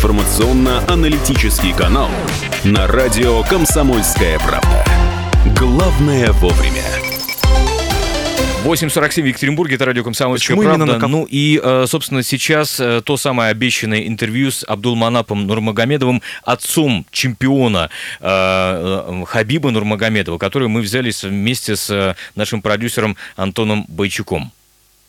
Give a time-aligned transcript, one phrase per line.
[0.00, 2.08] информационно-аналитический канал
[2.64, 4.82] на радио «Комсомольская правда».
[5.58, 6.82] Главное вовремя.
[8.64, 10.84] 8.47 в Екатеринбурге, это радио «Комсомольская Почему правда».
[10.84, 16.22] именно на Ну и, э, собственно, сейчас э, то самое обещанное интервью с Абдулманапом Нурмагомедовым,
[16.44, 17.90] отцом чемпиона
[18.20, 24.50] э, Хабиба Нурмагомедова, который мы взяли с- вместе с нашим продюсером Антоном Бойчуком.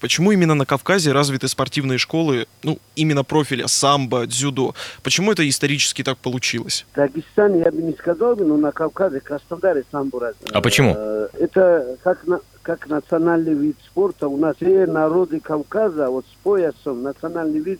[0.01, 4.73] Почему именно на Кавказе развиты спортивные школы, ну, именно профиля самбо, дзюдо?
[5.03, 6.85] Почему это исторически так получилось?
[6.91, 10.49] В Дагестане я бы не сказал, но на Кавказе, Краснодаре самбо развит.
[10.51, 10.95] А почему?
[10.97, 14.27] Э, Это как, на- как национальный вид спорта.
[14.27, 17.79] У нас все народы Кавказа вот с поясом национальный вид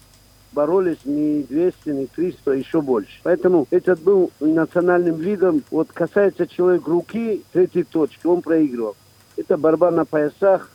[0.51, 3.20] боролись не 200, не 300, еще больше.
[3.23, 5.63] Поэтому этот был национальным видом.
[5.71, 8.95] Вот касается человек руки, третьей точки, он проигрывал.
[9.38, 10.70] Это борьба на поясах.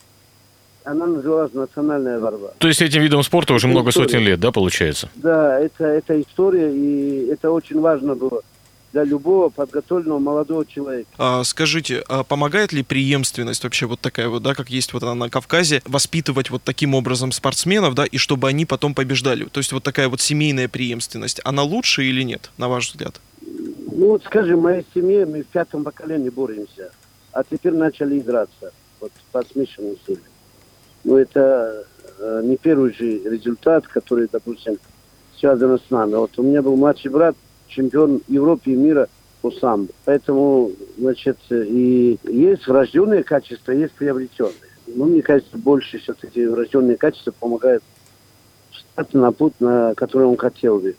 [0.87, 2.51] Она называлась национальная борьба.
[2.59, 4.07] То есть этим видом спорта уже Это много история.
[4.07, 5.09] сотен лет, да, получается?
[5.15, 8.41] Да, это, это история, и это очень важно было
[8.93, 11.09] для любого подготовленного молодого человека.
[11.17, 15.13] А, скажите, а помогает ли преемственность вообще вот такая вот, да, как есть вот она
[15.13, 19.43] на Кавказе, воспитывать вот таким образом спортсменов, да, и чтобы они потом побеждали?
[19.43, 23.19] То есть вот такая вот семейная преемственность, она лучше или нет, на ваш взгляд?
[23.41, 26.91] Ну вот скажем, в моей семье мы в пятом поколении боремся,
[27.33, 28.71] а теперь начали играться
[29.01, 30.21] вот, по смешанной силе.
[31.07, 31.85] Ну это
[32.19, 34.77] э, не первый же результат, который, допустим,
[35.39, 36.15] связан с нами.
[36.15, 37.33] Вот у меня был младший брат,
[37.69, 39.07] чемпион Европы и мира
[39.41, 39.93] по самбо.
[40.03, 44.53] Поэтому, значит, и есть врожденные качества, есть приобретенные.
[44.87, 47.85] Ну, мне кажется, больше все-таки врожденные качества помогают
[48.73, 50.97] стать на путь, на который он хотел бы.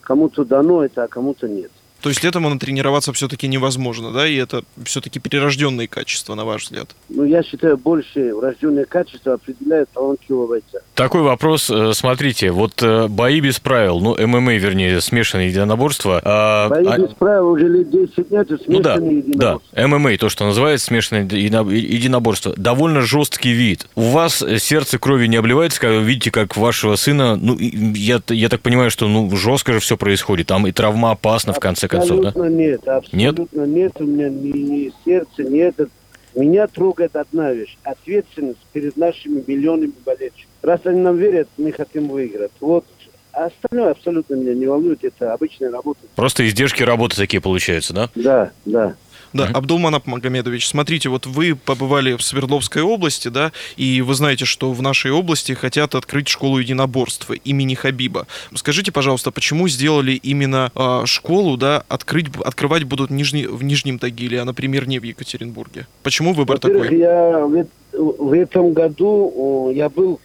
[0.00, 1.70] Кому-то дано это, а кому-то нет.
[2.04, 6.90] То есть этому натренироваться все-таки невозможно, да, и это все-таки перерожденные качества, на ваш взгляд?
[7.08, 10.80] Ну, я считаю, больше врожденные качества определяют талантливого бойца.
[10.94, 16.20] Такой вопрос, э, смотрите, вот э, бои без правил, ну, ММА, вернее, смешанные единоборства.
[16.22, 19.86] а, Бои а- без правил уже лет 10 нет, это Ну да, смешанные да, единоборства.
[19.86, 23.86] ММА, то, что называется смешанное едино- единоборство, довольно жесткий вид.
[23.94, 28.20] У вас э, сердце крови не обливается, когда вы видите, как вашего сына, ну, я,
[28.28, 31.88] я так понимаю, что, ну, жестко же все происходит, там и травма опасна, в конце
[31.88, 32.02] концов, да?
[32.02, 33.92] Абсолютно нет, абсолютно нет.
[34.00, 35.90] У меня ни, ни сердце, ни этот.
[36.34, 37.76] Меня трогает одна вещь.
[37.84, 40.50] Ответственность перед нашими миллионами болельщиков.
[40.62, 42.50] Раз они нам верят, мы хотим выиграть.
[42.60, 42.84] Вот.
[43.32, 45.04] А остальное абсолютно меня не волнует.
[45.04, 46.00] Это обычная работа.
[46.14, 48.10] Просто издержки работы такие получаются, да?
[48.14, 48.94] Да, да.
[49.34, 49.56] Да, Мгм.
[49.56, 54.80] Абдулманап Магомедович, смотрите, вот вы побывали в Свердловской области, да, и вы знаете, что в
[54.80, 58.28] нашей области хотят открыть школу единоборства имени Хабиба.
[58.54, 64.40] Скажите, пожалуйста, почему сделали именно а, школу, да, открыть, открывать будут нижний, в Нижнем Тагиле,
[64.40, 65.88] а, например, не в Екатеринбурге?
[66.04, 66.98] Почему выбор Во-первых, такой?
[67.00, 70.20] я в, эт- в этом году о, я был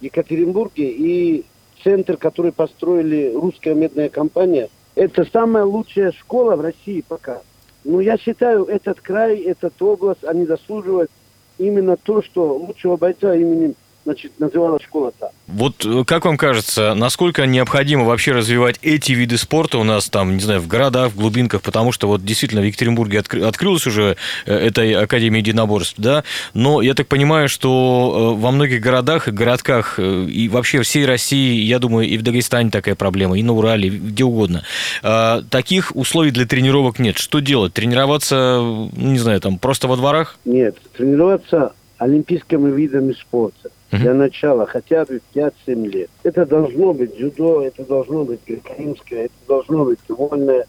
[0.00, 1.44] в Екатеринбурге и
[1.82, 7.42] центр, который построили русская медная компания, это самая лучшая школа в России пока.
[7.84, 11.10] Ну, я считаю, этот край, этот область, они заслуживают
[11.58, 15.30] именно то, что лучшего бойца именем, значит, называлась школа так.
[15.46, 20.34] Вот э, как вам кажется, насколько необходимо вообще развивать эти виды спорта у нас там,
[20.34, 24.16] не знаю, в городах, в глубинках, потому что вот действительно в Екатеринбурге откры- открылась уже
[24.46, 29.30] э, эта Академия единоборств, да, но я так понимаю, что э, во многих городах и
[29.30, 33.88] городках и вообще всей России, я думаю, и в Дагестане такая проблема, и на Урале,
[33.88, 34.64] где угодно.
[35.02, 37.18] А, Таких условий для тренировок нет.
[37.18, 37.72] Что делать?
[37.74, 40.38] Тренироваться, ну, не знаю, там просто во дворах?
[40.44, 43.70] Нет, тренироваться олимпийскими видами спорта.
[43.98, 45.52] Для начала хотя бы 5-7
[45.86, 46.10] лет.
[46.22, 50.66] Это должно быть дзюдо, это должно быть греко-римское, это должно быть вольное,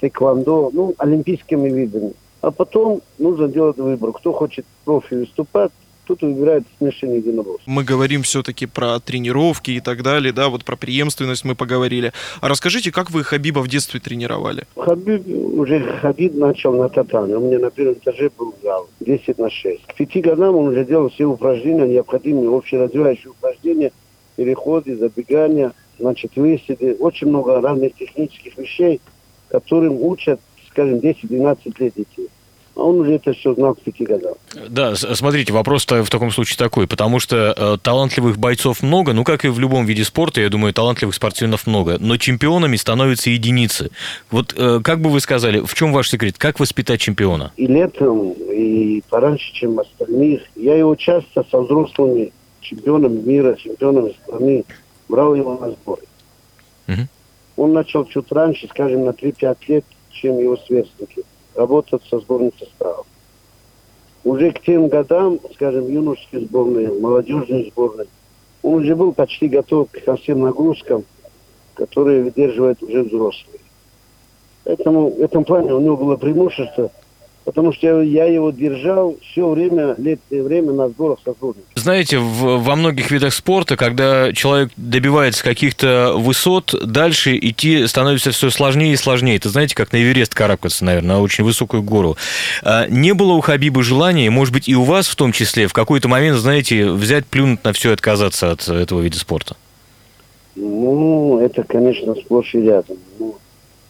[0.00, 2.12] тэквондо, ну, олимпийскими видами.
[2.40, 4.12] А потом нужно делать выбор.
[4.12, 5.72] Кто хочет профи выступать,
[6.08, 7.70] тут выбирает смешанный единоборство.
[7.70, 12.12] Мы говорим все-таки про тренировки и так далее, да, вот про преемственность мы поговорили.
[12.40, 14.64] А расскажите, как вы Хабиба в детстве тренировали?
[14.76, 17.34] Хабиб, уже Хабиб начал на татами.
[17.34, 19.86] У меня на первом этаже был зал 10 на 6.
[19.86, 23.92] К пяти годам он уже делал все упражнения, необходимые общеразвивающие упражнения,
[24.36, 26.94] переходы, забегания, значит, выседы.
[26.94, 29.00] Очень много разных технических вещей,
[29.48, 30.40] которым учат,
[30.70, 32.28] скажем, 10-12 лет детей.
[32.78, 34.34] А он уже это все знал к пяти годам.
[34.68, 39.44] Да, смотрите, вопрос-то в таком случае такой, потому что э, талантливых бойцов много, ну, как
[39.44, 43.90] и в любом виде спорта, я думаю, талантливых спортсменов много, но чемпионами становятся единицы.
[44.30, 46.38] Вот э, как бы вы сказали, в чем ваш секрет?
[46.38, 47.52] Как воспитать чемпиона?
[47.58, 50.42] и летом, и пораньше, чем остальных.
[50.54, 54.64] Я его часто со взрослыми чемпионами мира, чемпионами страны
[55.08, 56.02] брал его на сборы.
[56.86, 57.08] Мгм.
[57.56, 61.24] Он начал чуть раньше, скажем, на 3-5 лет, чем его сверстники,
[61.58, 63.04] работать со сборным составом.
[64.24, 68.06] Уже к тем годам, скажем, юношеской сборной, молодежной сборной,
[68.62, 71.04] он уже был почти готов ко всем нагрузкам,
[71.74, 73.60] которые выдерживают уже взрослые.
[74.64, 76.90] Поэтому в этом плане у него было преимущество–
[77.48, 81.70] потому что я его держал все время, летнее время на сборах сотрудников.
[81.76, 88.50] Знаете, в, во многих видах спорта, когда человек добивается каких-то высот, дальше идти становится все
[88.50, 89.36] сложнее и сложнее.
[89.36, 92.18] Это знаете, как на Эверест карабкаться, наверное, на очень высокую гору.
[92.62, 95.72] А не было у Хабиба желания, может быть, и у вас в том числе, в
[95.72, 99.56] какой-то момент, знаете, взять, плюнуть на все и отказаться от этого вида спорта?
[100.54, 102.98] Ну, это, конечно, сплошь и рядом.
[103.18, 103.38] Ну,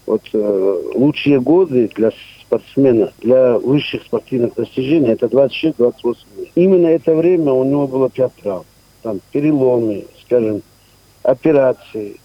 [0.06, 2.12] вот э, лучшие годы для
[2.48, 6.48] спортсмена для высших спортивных достижений это 26-28 лет.
[6.54, 8.64] Именно это время у него было пять травм.
[9.02, 10.62] Там переломы, скажем,
[11.22, 12.16] операции,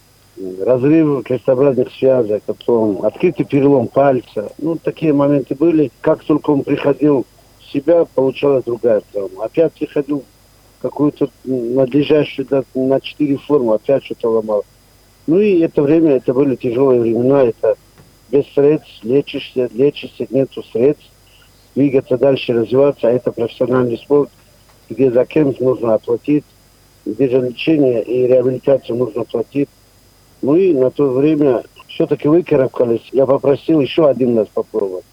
[0.62, 4.52] разрывы крестообразных связок, потом открытый перелом пальца.
[4.58, 5.92] Ну, такие моменты были.
[6.02, 7.25] Как только он приходил
[7.60, 9.46] в себя, получалась другая травма.
[9.46, 10.24] Опять приходил
[10.81, 14.64] какую-то надлежащую на четыре форму, опять что-то ломал.
[15.28, 17.78] Ну и это время, это были тяжелые времена, это
[18.33, 21.06] без средств лечишься, лечишься, нету средств,
[21.75, 24.31] двигаться дальше, развиваться, а это профессиональный спорт,
[24.89, 26.44] где за кем нужно оплатить,
[27.06, 29.69] где же лечение и реабилитацию нужно платить.
[30.41, 33.07] Ну и на то время все-таки выкарабкались.
[33.12, 35.06] Я попросил еще один раз попробовать.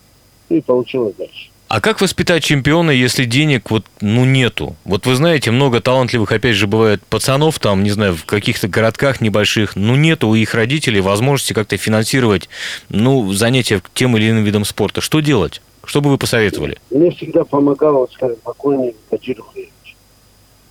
[0.49, 1.51] Ну и получилось дальше.
[1.71, 4.75] А как воспитать чемпиона, если денег вот, ну, нету?
[4.85, 9.21] Вот вы знаете, много талантливых, опять же, бывает пацанов там, не знаю, в каких-то городках
[9.21, 12.49] небольших, ну, нету у их родителей возможности как-то финансировать,
[12.89, 15.01] ну, занятия тем или иным видом спорта.
[15.01, 15.63] Что делать?
[15.85, 16.77] Что бы вы посоветовали?
[16.91, 19.97] Мне всегда помогал, вот, скажем, покойный Таджир Хуевич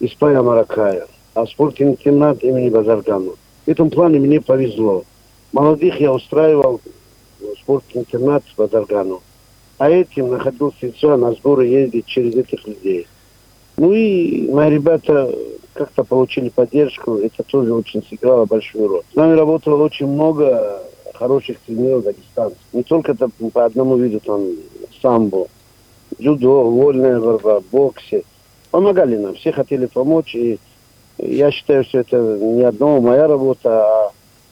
[0.02, 3.31] из Пая Маракая, а спортивный интернат имени Базаргана.
[3.66, 5.06] В этом плане мне повезло.
[5.54, 6.81] Молодых я устраивал
[7.40, 9.22] в спортивный интернат Базаргану
[9.80, 13.08] а этим находился лицо на сборы ездить через этих людей.
[13.78, 15.34] Ну и мои ребята
[15.74, 19.02] как-то получили поддержку, это тоже очень сыграло большую роль.
[19.12, 20.84] С нами работало очень много
[21.14, 22.60] хороших тренеров дагестанцев.
[22.74, 24.42] Не только там, по одному виду, там,
[25.02, 25.48] самбо,
[26.18, 28.24] дзюдо, вольная борьба, боксе.
[28.72, 30.60] Помогали нам, все хотели помочь, и
[31.18, 34.09] я считаю, что это не одно моя работа, а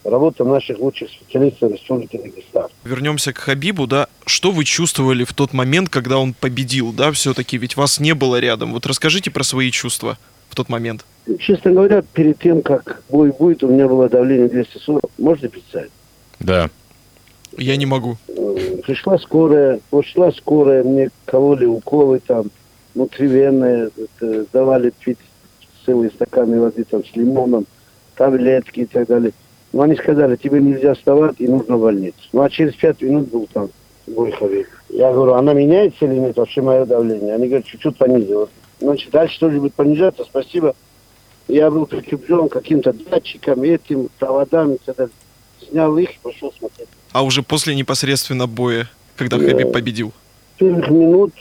[0.08, 2.68] работа наших лучших специалистов Республики Дагестан.
[2.84, 4.08] Вернемся к Хабибу, да.
[4.26, 7.58] Что вы чувствовали в тот момент, когда он победил, да, все-таки?
[7.58, 8.74] Ведь вас не было рядом.
[8.74, 10.18] Вот расскажите про свои чувства
[10.50, 11.06] в тот момент.
[11.40, 15.04] Честно говоря, перед тем, как бой будет, у меня было давление 240.
[15.18, 15.92] Можно представить?
[16.40, 16.70] Да.
[17.58, 18.18] Я не могу.
[18.86, 22.46] Пришла скорая, пошла скорая, мне кололи уколы там,
[22.94, 23.90] внутривенные,
[24.54, 25.18] давали пить
[25.86, 27.66] целые стаканы воды там с лимоном,
[28.16, 29.34] таблетки и так далее.
[29.74, 32.18] Но они сказали, тебе нельзя вставать и нужно в больницу.
[32.32, 33.70] Ну а через пять минут был там
[34.08, 34.84] Бойховик.
[34.90, 37.36] Я говорю, она меняется или нет вообще мое давление?
[37.36, 38.50] Они говорят, чуть-чуть понизилось.
[38.80, 40.76] Значит, дальше будет понижаться, спасибо.
[41.48, 45.08] Я был прикреплен каким-то датчиком, этим, проводами, тогда
[45.68, 46.90] снял их и пошел смотреть.
[47.12, 49.52] А уже после непосредственно боя, когда yeah.
[49.52, 50.14] Хабиб победил?
[50.58, 51.34] Первых минут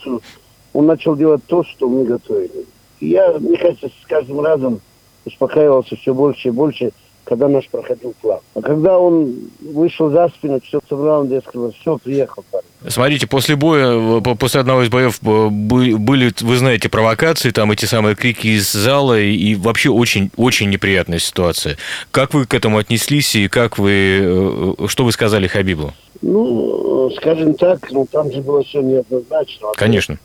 [0.72, 2.66] он начал делать то, что мы готовили.
[3.00, 4.80] Я, мне кажется, с каждым разом
[5.24, 6.92] успокаивался все больше и больше
[7.26, 8.38] когда наш проходил план.
[8.54, 12.64] А когда он вышел за спину, все раунде, я сказал, все, приехал парень.
[12.88, 18.46] Смотрите, после боя, после одного из боев были, вы знаете, провокации, там эти самые крики
[18.46, 21.76] из зала, и вообще очень, очень неприятная ситуация.
[22.12, 25.92] Как вы к этому отнеслись, и как вы, э, что вы сказали Хабибу?
[26.22, 29.68] Ну, скажем так, ну, там же было все неоднозначно.
[29.76, 30.18] Конечно.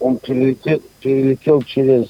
[0.00, 2.08] Он перелетел, перелетел через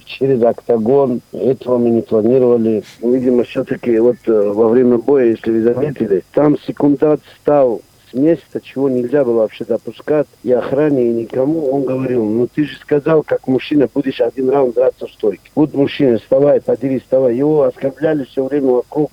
[0.00, 1.20] через октагон.
[1.32, 2.84] Этого мы не планировали.
[3.00, 8.14] Ну, видимо, все-таки вот э, во время боя, если вы заметили, там секундат стал с
[8.14, 11.70] места, чего нельзя было вообще допускать, и охране, и никому.
[11.70, 15.50] Он говорил, ну ты же сказал, как мужчина, будешь один раунд драться в стойке.
[15.54, 17.36] Вот мужчина, вставай, подери, вставай.
[17.36, 19.10] Его оскорбляли все время вокруг.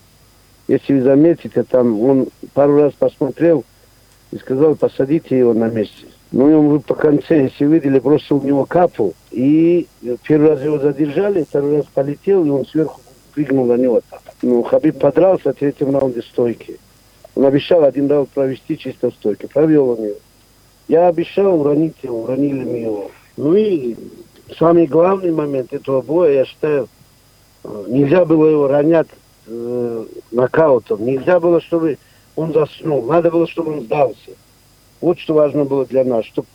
[0.67, 3.63] Если вы заметите, там он пару раз посмотрел
[4.31, 6.05] и сказал, посадите его на месте.
[6.31, 9.13] Ну, он по конце, если видели, просто у него капу.
[9.31, 9.87] И
[10.23, 13.01] первый раз его задержали, второй раз полетел, и он сверху
[13.33, 14.01] прыгнул на него.
[14.41, 16.79] Ну, Хабиб подрался в третьем раунде стойки.
[17.35, 19.47] Он обещал один раунд провести чисто в стойке.
[19.47, 20.15] Провел он его.
[20.87, 23.11] Я обещал уронить его, уронили мы его.
[23.37, 23.95] Ну и
[24.57, 26.87] самый главный момент этого боя, я считаю,
[27.87, 29.07] нельзя было его ронять
[29.47, 31.05] э, нокаутом.
[31.05, 31.97] Нельзя было, чтобы
[32.35, 33.03] он заснул.
[33.03, 34.31] Надо было, чтобы он сдался.
[35.01, 36.47] Вот что важно было для нас, чтобы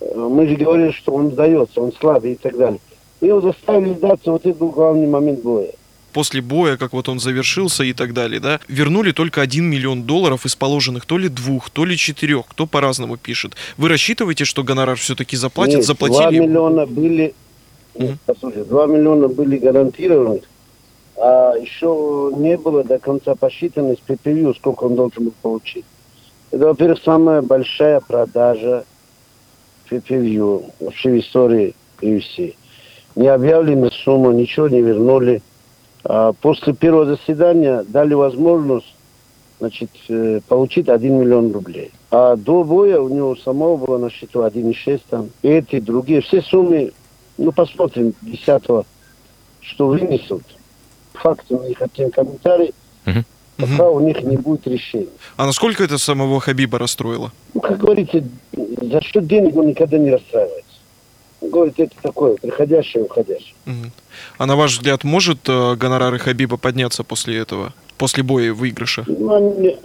[0.00, 2.80] э, мы же говорили, что он сдается, он слабый и так далее.
[3.20, 5.72] Мы его заставили сдаться, вот это был главный момент боя.
[6.12, 10.46] После боя, как вот он завершился и так далее, да, вернули только один миллион долларов
[10.46, 13.54] из положенных то ли двух, то ли четырех, кто по-разному пишет.
[13.76, 15.76] Вы рассчитываете, что гонорар все-таки заплатят?
[15.76, 16.38] Нет, Заплатили?
[16.38, 17.34] 2 миллиона были,
[18.26, 20.40] послушайте, 2 миллиона были гарантированы,
[21.16, 25.84] а еще не было до конца посчитано с PPV, сколько он должен был получить.
[26.50, 28.84] Это, во-первых, самая большая продажа
[29.90, 32.54] PPV вообще в истории UFC.
[33.16, 35.42] Не объявлена сумма, ничего не вернули.
[36.04, 38.94] А после первого заседания дали возможность
[39.58, 41.90] значит, э, получить 1 миллион рублей.
[42.10, 45.30] А до боя у него самого было на счету 1,6 там.
[45.42, 46.92] И эти другие, все суммы,
[47.36, 48.86] ну посмотрим 10
[49.60, 50.42] что вынесут.
[51.14, 52.72] Факты мы не хотим комментарий,
[53.04, 53.24] Мгм.
[53.58, 53.80] Пока Мгм.
[53.96, 55.08] у них не будет решения.
[55.36, 57.32] А насколько это самого Хабиба расстроило?
[57.54, 58.22] Ну, как говорится,
[58.52, 60.64] за счет денег он никогда не расстраивается.
[61.40, 63.54] Он говорит, это такое, приходящее, уходящее.
[63.66, 63.92] Мгм.
[64.38, 67.72] А на ваш взгляд, может э, гонорары Хабиба подняться после этого?
[67.96, 69.04] После боя и выигрыша?
[69.06, 69.76] Ну, они,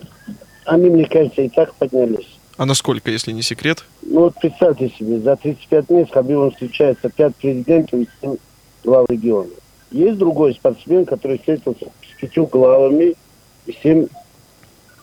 [0.66, 2.28] они, мне кажется, и так поднялись.
[2.58, 3.84] А насколько, если не секрет?
[4.04, 8.36] Ну вот представьте себе, за 35 месяцев Хабибом встречается 5 президентов и 7
[8.84, 9.50] глав региона.
[9.92, 13.16] Есть другой спортсмен, который встретился с пятью главами
[13.66, 14.08] и 7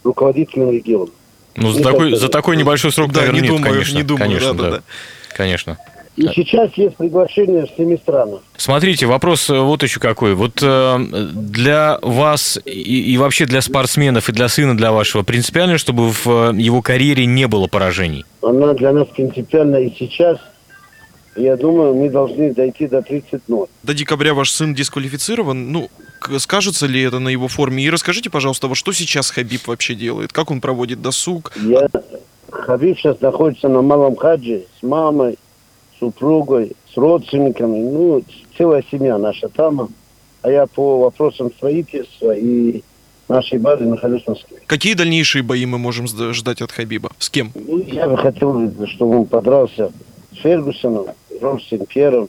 [0.05, 1.11] руководителями региона.
[1.57, 3.97] Ну, за такой, за такой небольшой срок, Да, наверное, не нет, думаю, конечно.
[3.97, 4.83] не думаю, конечно, да-да-да.
[5.37, 5.79] Конечно.
[6.17, 8.41] И сейчас есть приглашение в 7 странах.
[8.57, 10.35] Смотрите, вопрос э, вот еще какой.
[10.35, 10.99] Вот э,
[11.33, 16.53] для вас и, и вообще для спортсменов и для сына для вашего принципиально, чтобы в
[16.53, 18.25] его карьере не было поражений?
[18.43, 20.39] Она для нас принципиальна и сейчас.
[21.41, 23.71] Я думаю, мы должны дойти до 30 нот.
[23.83, 25.73] До декабря ваш сын дисквалифицирован.
[25.73, 25.89] Ну,
[26.39, 27.83] скажется ли это на его форме?
[27.83, 30.35] И расскажите, пожалуйста, вот что сейчас Хабиб вообще делает?
[30.35, 31.53] Как он проводит досуг?
[31.57, 31.89] Я...
[32.51, 35.39] Хабиб сейчас находится на Малом Хаджи с мамой,
[35.99, 37.79] супругой, с родственниками.
[37.79, 38.23] Ну,
[38.59, 39.89] целая семья наша там.
[40.43, 42.83] А я по вопросам строительства и
[43.29, 44.59] нашей базы нахожусь в Москве.
[44.67, 47.13] Какие дальнейшие бои мы можем ждать от Хабиба?
[47.19, 47.53] С кем?
[47.55, 49.91] Ну, я бы хотел, чтобы он подрался
[50.41, 51.07] с Фергусоном,
[51.41, 52.29] Жорж Сен-Пьером,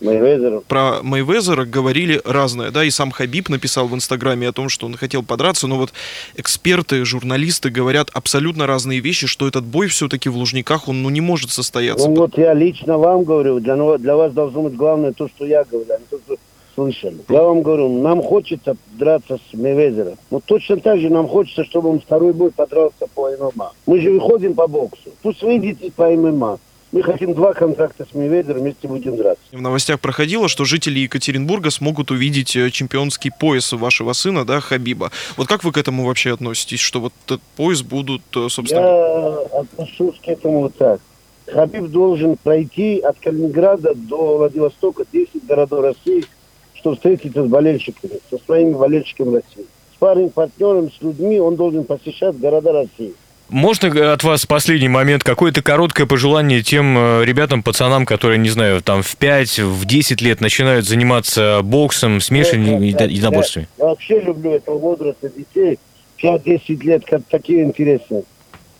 [0.00, 0.62] Мейвезером.
[0.68, 4.94] Про Мейвезера говорили разное, да, и сам Хабиб написал в Инстаграме о том, что он
[4.94, 5.92] хотел подраться, но вот
[6.36, 11.20] эксперты, журналисты говорят абсолютно разные вещи, что этот бой все-таки в Лужниках, он ну, не
[11.20, 12.08] может состояться.
[12.08, 15.64] Ну вот я лично вам говорю, для, для вас должно быть главное то, что я
[15.64, 16.36] говорю, а не то, что
[16.76, 17.18] слышали.
[17.28, 20.14] Я вам говорю, нам хочется драться с Мейвезером.
[20.30, 23.72] Но точно так же нам хочется, чтобы он второй бой подрался по ММА.
[23.86, 25.10] Мы же выходим по боксу.
[25.22, 26.58] Пусть выйдете по ММА.
[26.90, 29.42] Мы хотим два контракта с Мейвезером, вместе будем драться.
[29.52, 35.10] В новостях проходило, что жители Екатеринбурга смогут увидеть э, чемпионский пояс вашего сына, да, Хабиба.
[35.36, 38.80] Вот как вы к этому вообще относитесь, что вот этот пояс будут, э, собственно...
[38.80, 41.00] Я отношусь к этому вот так.
[41.46, 46.24] Хабиб должен пройти от Калининграда до Владивостока 10 городов России,
[46.72, 49.66] чтобы встретиться с болельщиками, со своими болельщиками России.
[49.94, 53.14] С парень партнером, с людьми он должен посещать города России.
[53.50, 58.50] Можно э, от вас последний момент какое-то короткое пожелание тем э, ребятам, пацанам, которые, не
[58.50, 63.68] знаю, там в 5, в 10 лет начинают заниматься боксом, смешанными Я- еди- единоборствами?
[63.78, 65.78] Я вообще люблю этого возраста детей.
[66.22, 68.24] 5-10 лет, как такие интересные.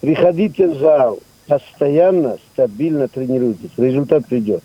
[0.00, 3.70] Приходите в зал, постоянно, стабильно тренируйтесь.
[3.78, 4.62] Результат придет.